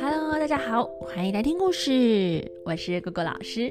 [0.00, 3.70] Hello，大家好，欢迎来听故事，我是果果老师。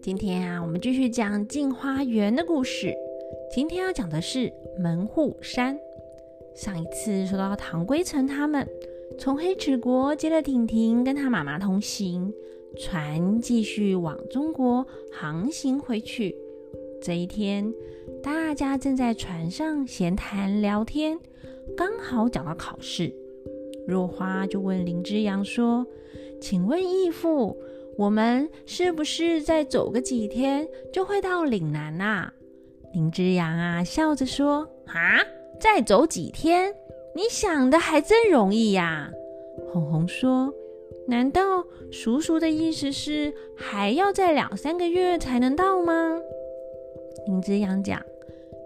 [0.00, 2.94] 今天啊，我们继续讲镜花园的故事。
[3.52, 5.76] 今天要讲的是门户山。
[6.54, 8.68] 上一次说到唐归城他们
[9.18, 12.32] 从黑齿国接了婷婷跟她妈妈同行，
[12.76, 16.36] 船继续往中国航行回去。
[17.02, 17.74] 这一天，
[18.22, 21.18] 大家正在船上闲谈聊天，
[21.76, 23.12] 刚好讲到考试。
[23.88, 25.84] 若花就问林之阳说
[26.40, 27.56] ：“请问义父，
[27.98, 32.32] 我们是不是再走个几天就会到岭南啊？”
[32.94, 35.18] 林之阳啊笑着说：“啊，
[35.60, 36.72] 再走几天？
[37.16, 39.10] 你想的还真容易呀。”
[39.72, 40.54] 红红说
[41.08, 46.20] ：“难道叔叔的意思是还要再两三个月才能到吗？”
[47.26, 48.00] 林之阳讲：“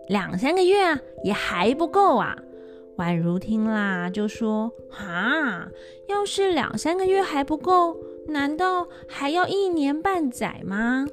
[0.09, 2.37] 两三个月啊，也还不够啊。”
[2.99, 5.69] 宛如听啦，就说：“哈，
[6.09, 7.97] 要是两三个月还不够，
[8.29, 11.07] 难道还要一年半载吗？”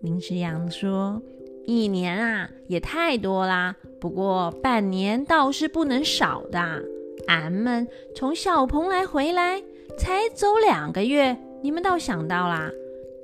[0.00, 1.20] 林之阳说
[1.66, 3.76] ：“一年啊，也太多啦。
[4.00, 6.82] 不过半年倒是不能少的。
[7.26, 9.62] 俺们从小蓬莱回来，
[9.98, 12.70] 才走两个月，你们倒想到啦。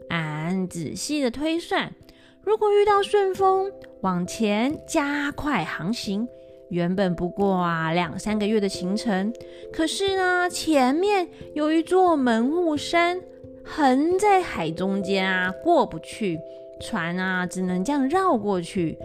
[0.08, 1.94] 俺仔细的推算，
[2.42, 6.26] 如果遇到顺风，往前加快航行。”
[6.70, 9.32] 原本不过啊两三个月的行程，
[9.72, 13.20] 可是呢，前面有一座门户山
[13.64, 16.38] 横在海中间啊，过不去，
[16.80, 18.96] 船啊只能这样绕过去，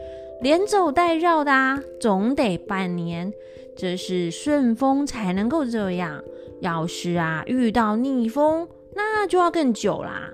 [0.42, 3.34] 连走带绕的啊，总得半年。
[3.76, 6.24] 这是顺风才能够这样，
[6.60, 10.32] 要是啊遇到逆风，那就要更久啦。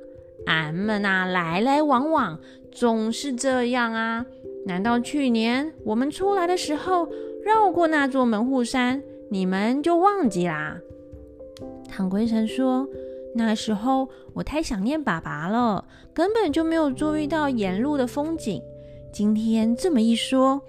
[0.47, 2.39] 俺们啊来来往往
[2.71, 4.25] 总是这样啊。
[4.65, 7.07] 难道去年我们出来的时候
[7.43, 10.77] 绕过那座门户山，你们就忘记啦？
[11.89, 12.87] 唐归尘说
[13.35, 18.61] ：“那时候我太想念爸爸了，根本就没有注意到沿路的风景。
[19.11, 20.61] 今天这么一说，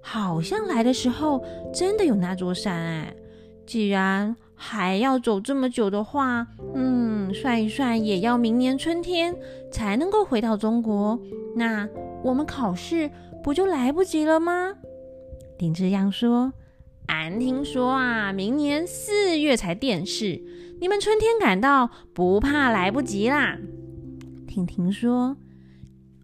[0.00, 3.14] 好像来的时候真的有那座山哎。
[3.66, 9.34] 既然还要走这么久的话，嗯，算一算也要明年春天
[9.72, 11.18] 才能够回到中国。
[11.56, 11.88] 那
[12.22, 13.10] 我们考试。”
[13.42, 14.74] 不就来不及了吗？
[15.56, 16.52] 林之阳说
[17.08, 20.42] ：“俺听说啊，明年四月才殿试，
[20.78, 23.56] 你们春天赶到，不怕来不及啦。”
[24.46, 25.38] 婷婷说：“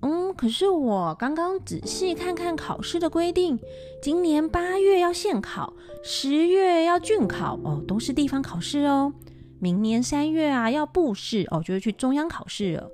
[0.04, 3.58] 嗯，可是我刚刚仔细看看考试的规定，
[4.06, 5.75] 今年八月要县考，
[6.05, 9.12] 十月要郡考，哦，都是地方考试哦。
[9.59, 12.89] 明年三月啊要部试，哦，就是去中央考试了。”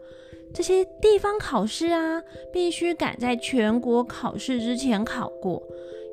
[0.54, 5.62] 这些地方考试啊，必须赶在全国考试之前考过。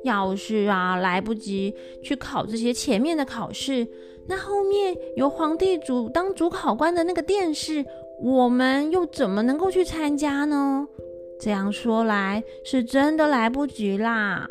[0.04, 1.74] 要是啊来不及
[2.04, 3.88] 去考这些前面的考试，
[4.28, 7.82] 那后面由皇帝主当主考官的那个殿试，
[8.20, 10.86] 我们又怎么能够去参加呢？
[11.40, 14.46] 这样说来，是真的来不及啦。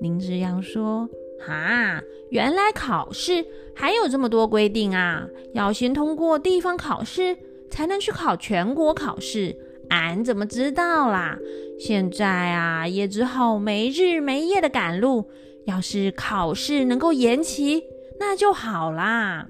[0.00, 1.08] 林之阳说
[1.46, 3.44] ：“哈，原来考试
[3.74, 7.36] 还有这么多规定啊，要先通过地方考试。”
[7.70, 9.56] 才能去考全国考试，
[9.88, 11.36] 俺怎么知道啦？
[11.76, 15.28] 现在啊，也只好没日没夜的赶路。
[15.64, 17.82] 要是考试能够延期，
[18.20, 19.48] 那就好啦。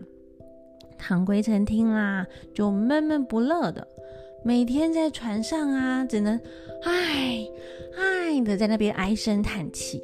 [0.96, 3.86] 唐归尘听啦，就闷闷不乐的，
[4.42, 6.40] 每天在船上啊，只能
[6.84, 7.46] 唉
[7.98, 10.02] 唉的在那边唉声叹气。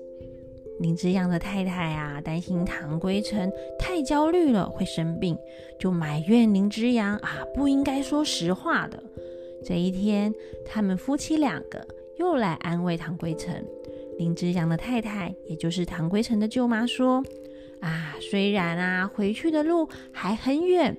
[0.80, 5.36] 林之阳的太太啊，担心唐归尘太焦虑了会生病，
[5.78, 9.02] 就埋怨林之阳啊不应该说实话的。
[9.62, 11.86] 这一天，他们夫妻两个
[12.16, 13.62] 又来安慰唐归尘。
[14.16, 17.22] 林之阳的太太，也就是唐归尘的舅妈说
[17.80, 20.96] ：“啊，虽然啊回去的路还很远，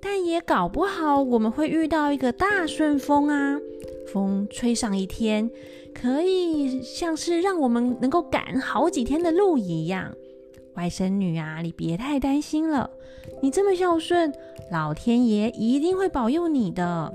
[0.00, 3.58] 但也搞不好我们会遇到一个大顺风啊，
[4.12, 5.50] 风吹上一天。”
[6.04, 10.14] 可以像是让我们能够赶好几天的路一样，
[10.74, 12.90] 外甥女啊，你别太担心了。
[13.40, 14.30] 你这么孝顺，
[14.70, 17.10] 老天爷一定会保佑你的。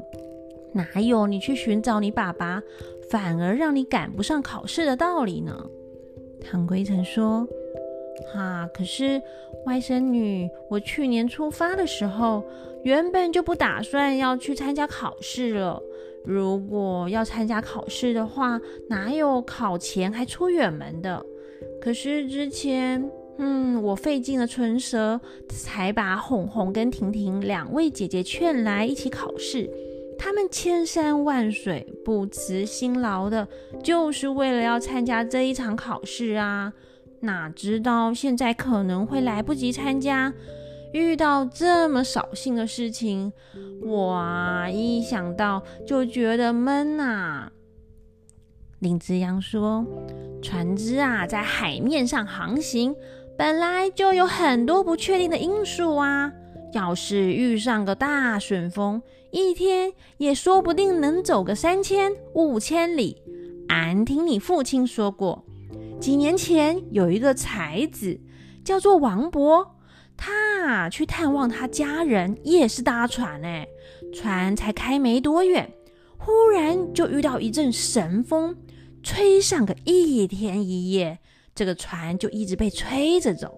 [0.74, 2.64] 哪有你去寻找你爸爸，
[3.12, 5.56] 反而让你赶不上考试的道理呢？
[6.42, 7.48] 唐归尘说
[8.34, 9.22] ：“哈，可是
[9.68, 12.44] 外甥女，我去年出发的时候，
[12.82, 15.80] 原本就不打算要去参加考试了。”
[16.30, 21.26] 如果要参加考试的话，哪有考前还出远门的？
[21.82, 23.04] 可是之前，
[23.40, 29.68] 嗯，我费尽了唇舌，才把红红跟婷婷两位姐姐劝来一起考试。
[30.20, 33.48] 他们千山万水，不辞辛劳的，
[33.84, 36.72] 就是为了要参加这一场考试啊！
[37.22, 40.32] 哪知道现在可能会来不及参加，
[40.94, 43.32] 遇到这么扫兴的事情，
[43.82, 44.24] 我
[44.72, 47.52] 一想到就觉得闷呐。
[48.80, 49.86] 林子阳说
[50.42, 52.96] ：“船只啊在海面上航行，
[53.38, 56.32] 本来就有很多不确定的因素啊。
[56.72, 59.02] 要是遇上个大顺风，
[59.32, 63.22] 一天也说不定能走个三千五千里。
[63.68, 65.44] 俺听你父亲说过。”
[66.00, 68.18] 几年前有一个才子
[68.64, 69.68] 叫做王勃，
[70.22, 73.66] 他去探望他家人，也是搭船哎，
[74.14, 75.72] 船才开没多远，
[76.18, 78.58] 忽然就遇到一阵神风，
[79.02, 81.20] 吹上个一天一夜，
[81.56, 83.58] 这个船就一直被吹着走，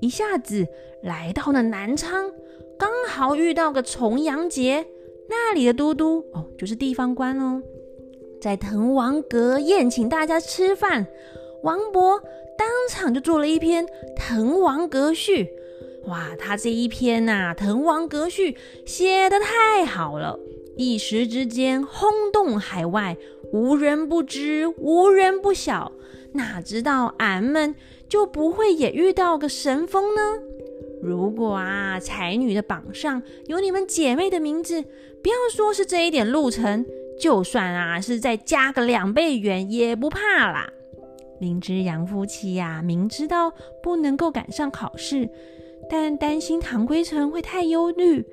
[0.00, 0.66] 一下子
[1.02, 2.30] 来到了南昌，
[2.78, 4.84] 刚好遇到个重阳节，
[5.30, 7.62] 那里的都督哦，就是地方官哦，
[8.42, 11.06] 在滕王阁宴请大家吃饭。
[11.62, 12.20] 王勃
[12.58, 15.44] 当场就做了一篇《滕王阁序》，
[16.06, 18.52] 哇，他这一篇呐，《滕王阁序》
[18.84, 20.38] 写得太好了，
[20.76, 23.16] 一时之间轰动海外，
[23.52, 25.92] 无人不知，无人不晓。
[26.32, 27.74] 哪知道俺们
[28.08, 30.20] 就不会也遇到个神风呢？
[31.00, 34.82] 如果啊，才女的榜上有你们姐妹的名字，
[35.22, 36.84] 不要说是这一点路程，
[37.20, 40.18] 就算啊是再加个两倍远，也不怕
[40.50, 40.70] 啦。
[41.40, 43.52] 林之阳夫妻呀，明知道
[43.82, 45.28] 不能够赶上考试，
[45.88, 48.24] 但担心唐归成会太忧虑，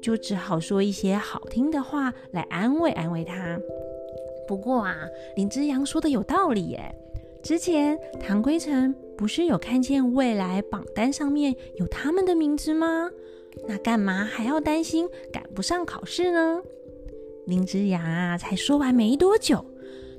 [0.00, 3.58] 就只好说一些好听的话来安慰安慰他。
[4.46, 4.96] 不过啊，
[5.36, 6.94] 林之阳说的有道理耶。
[7.42, 13.10] 之前唐归成不是有看见未来榜单上面有他们的名字吗？
[13.66, 16.60] 那干嘛还要担心赶不上考试呢？
[17.46, 19.64] 林之阳啊，才说完没多久，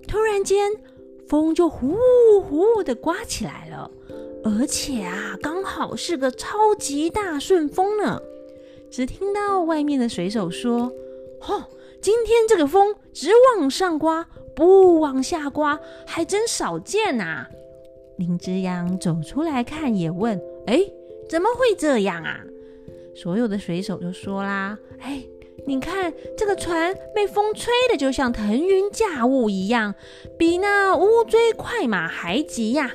[0.07, 0.71] 突然间。
[1.27, 1.95] 风就呼
[2.41, 3.91] 呼的刮起来了，
[4.43, 8.21] 而且啊，刚好是个超级大顺风呢。
[8.89, 10.91] 只听到外面的水手说
[11.39, 11.63] ：“嚯，
[12.01, 17.45] 今天这个风只往上刮，不往下刮，还真少见呐。”
[18.17, 20.79] 林之阳走出来看，也问：“哎，
[21.29, 22.39] 怎么会这样啊？”
[23.15, 25.23] 所有的水手都说啦：“哎。”
[25.67, 29.93] 你看这个船被风吹的，就像腾云驾雾一样，
[30.35, 32.91] 比那乌骓快马还急呀！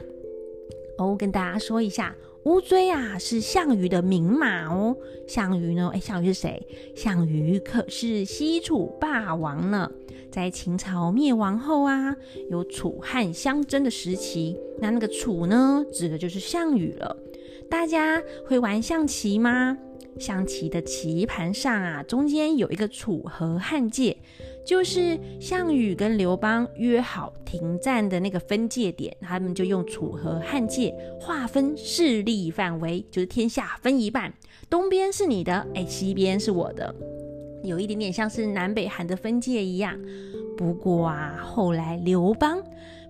[0.99, 2.15] 哦，跟大家说一下，
[2.45, 4.97] 乌骓啊是项羽的名马哦。
[5.27, 5.91] 项羽呢？
[5.95, 6.67] 哎，项羽是谁？
[6.95, 9.91] 项羽可是西楚霸王呢。
[10.31, 12.17] 在秦朝灭亡后啊，
[12.51, 17.17] 有楚汉相争的时期，那那个楚呢，指的就是项羽了。
[17.71, 19.79] 大家会玩象棋吗？
[20.19, 24.17] 象棋的棋盘上啊，中间有一个楚河汉界，
[24.65, 34.33] 就是项羽跟刘邦约好停战的那个分界点，他们就用楚河汉界划分势力范围，就是天下分一半，
[34.71, 36.95] 东边是你的，哎，西边是我的，
[37.63, 39.99] 有一点点像是南北韩的分界一样。
[40.57, 42.63] 不过啊，后来刘邦。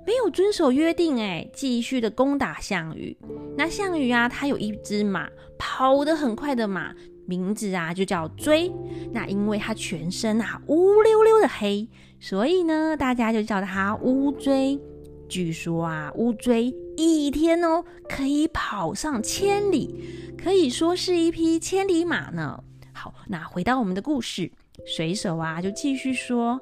[0.06, 3.16] 没有遵守约定，哎，继续的攻打项羽。
[3.56, 6.94] 那项羽啊，他有一只马，跑得很快的马，
[7.26, 8.72] 名字啊就叫追。
[9.12, 11.88] 那因为它全身啊乌溜溜的黑，
[12.20, 14.80] 所以呢，大家就叫它乌追。
[15.28, 20.04] 据说啊，乌追一天哦可以跑上千里，
[20.36, 22.62] 可以说是一匹千里马呢。
[22.92, 24.50] 好，那回到我们的故事，
[24.86, 26.60] 水手啊就继续说。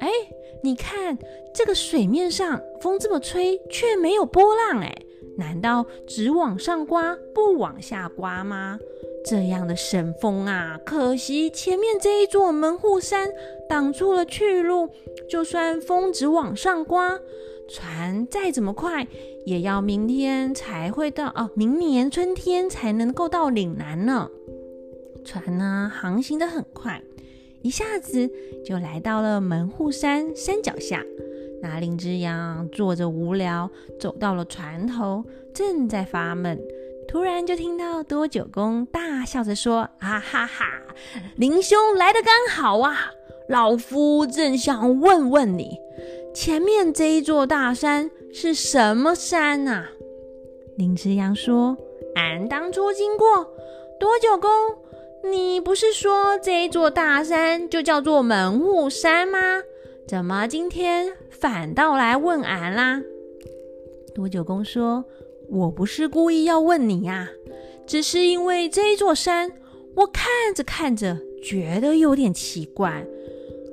[0.00, 0.08] 哎，
[0.62, 1.16] 你看
[1.54, 4.94] 这个水面上风这么吹，却没有波浪，哎，
[5.36, 8.78] 难道只往上刮不往下刮吗？
[9.24, 13.30] 这样的神风啊，可惜前面这一座门户山
[13.68, 14.88] 挡住了去路，
[15.28, 17.18] 就算风只往上刮，
[17.68, 19.06] 船再怎么快，
[19.44, 24.28] 也要明天才会到哦，明年春天才能够到岭南呢。
[25.24, 27.02] 船呢，航行的很快。
[27.62, 28.30] 一下子
[28.64, 31.04] 就来到了门户山山脚下，
[31.60, 35.22] 那林之阳坐着无聊，走到了船头，
[35.52, 36.58] 正在发闷，
[37.10, 40.64] 突然就听到多九公大笑着说：“啊哈哈，
[41.34, 43.10] 林兄来的刚好啊！
[43.48, 45.76] 老夫正想问问你，
[46.32, 49.88] 前面这一座大山是什么山啊？”
[50.78, 51.76] 林之阳说
[52.14, 53.44] ：“俺当初经过
[53.98, 54.48] 多九公。”
[55.28, 59.38] 你不是说这一座大山就叫做门户山吗？
[60.06, 63.02] 怎么今天反倒来问俺啦？
[64.14, 65.04] 多九公说
[65.50, 67.28] ：“我不是故意要问你呀，
[67.86, 69.50] 只是因为这座山，
[69.96, 73.04] 我看着看着觉得有点奇怪。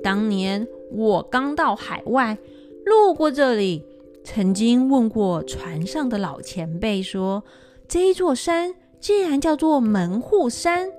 [0.02, 2.36] 当年我刚到海外，
[2.84, 3.84] 路过这里，
[4.24, 7.44] 曾经问过船上的老前辈说
[7.86, 10.90] ：“这座山既然叫做门户山，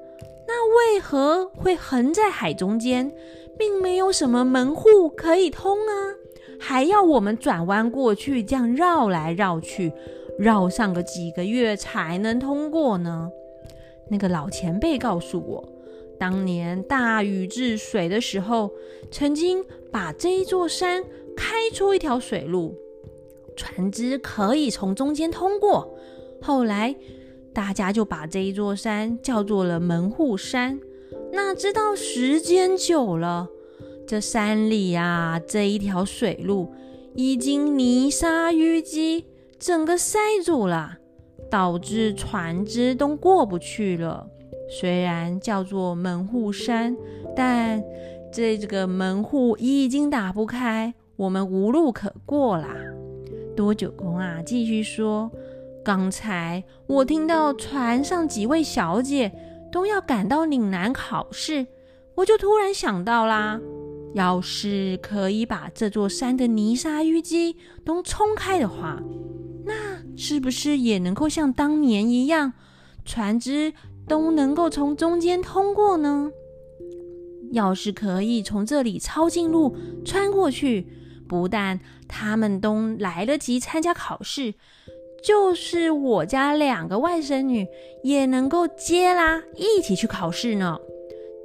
[0.48, 3.12] 那为何会横在海中间，
[3.58, 6.16] 并没有什么门户可以通啊？
[6.58, 9.94] 还要我们转弯过去，这样绕来绕去，
[10.40, 13.30] 绕上个几个月才能通过呢？”
[14.10, 15.70] 那个老前辈告诉我，
[16.18, 18.72] 当年大禹治水的时候，
[19.12, 21.04] 曾经把这一座山
[21.38, 22.76] 开出一条水路。
[23.56, 25.94] 船只可以从中间通过，
[26.42, 26.96] 后来
[27.54, 30.80] 大家就把这一座山叫做了门户山。
[31.34, 33.50] 那知道时间久了，
[34.08, 36.74] 这山里啊这一条水路
[37.14, 39.26] 已经泥沙淤积，
[39.60, 40.98] 整个塞住了，
[41.50, 44.26] 导致船只都过不去了。
[44.70, 46.96] 虽然叫做门户山，
[47.36, 47.84] 但
[48.32, 52.70] 这这个门户已经打不开，我们无路可过啦。
[53.56, 55.30] 多九公啊，继续说
[55.84, 59.32] ：“刚才我听到船上几位小姐
[59.72, 61.68] 都要赶到岭南考试，
[62.16, 63.60] 我就突然想到啦，
[64.14, 69.02] 要是可以把这座山的泥沙淤积都冲开的话，
[70.20, 72.54] 是不是也能够像当年一样，
[73.06, 73.74] 船只
[74.08, 76.30] 都能够从中间通过呢？
[77.54, 80.86] 要是可以从这里抄近路穿过去。”
[81.30, 84.56] 不但他们都来得及参加考试，
[85.24, 87.68] 就是我家两个外甥女
[88.04, 90.80] 也能够接啦，一起去考试呢。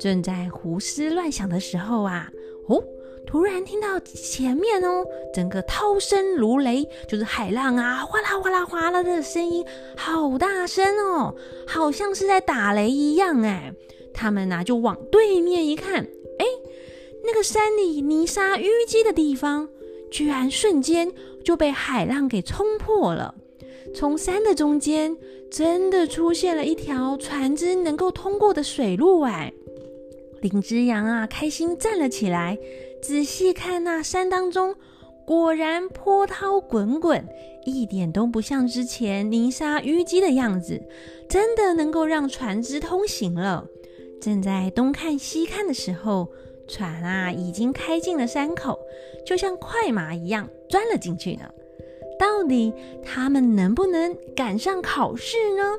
[0.00, 2.30] 正在胡思乱想的时候啊，
[2.68, 2.82] 哦，
[3.26, 9.64] 突然听到前面哦，整个涛声如雷，就是海浪啊，哗啦哗啦哗啦的声音，
[9.96, 11.34] 好大声哦，
[11.66, 13.72] 好像是在打雷一样哎。
[14.12, 16.04] 他们呢就往对面一看，
[16.38, 16.46] 哎。
[17.26, 19.66] 那个山里泥沙淤积的地方，
[20.10, 21.10] 居然瞬间
[21.42, 23.34] 就被海浪给冲破了。
[23.94, 25.16] 从山的中间，
[25.50, 29.22] 真的出现了一条船只能够通过的水路。
[29.22, 29.50] 哎，
[30.42, 32.58] 林之阳啊，开心站了起来，
[33.06, 34.74] 仔细看那山当中，
[35.26, 37.28] 果然波涛滚滚，
[37.66, 40.82] 一点都不像之前泥沙淤积的样子，
[41.28, 43.66] 真的能够让船只通行了。
[44.22, 46.28] 正在东看西看的时候。
[46.66, 48.80] 船啊，已经开进了山口，
[49.26, 51.42] 就像快马一样钻了进去呢。
[52.18, 52.72] 到底
[53.04, 55.78] 他们能不能赶上考试呢？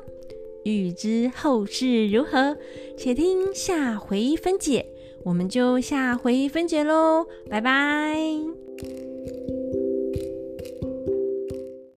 [0.62, 2.56] 欲知后事如何，
[2.96, 4.86] 且听下回分解。
[5.26, 9.15] 我们就下回分解喽，拜拜。